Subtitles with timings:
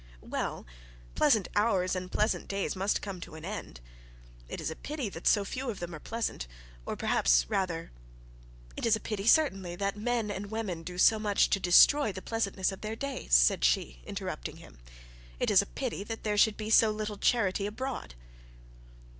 [0.19, 0.65] 'Well,
[1.13, 3.81] pleasant hours and pleasant days must come to an end.
[4.49, 6.47] It is a pity that so few of them are pleasant;
[6.87, 7.91] or perhaps rather'
[8.75, 12.19] 'It is a pity, certainly, that men and women do so much to destroy the
[12.19, 14.79] pleasantness of their days,' said she, interrupting him.
[15.39, 18.15] 'It is a pity that there should be so little charity abroad.'